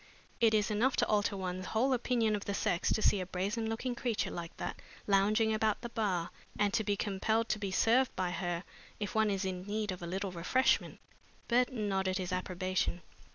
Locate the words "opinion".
1.93-2.35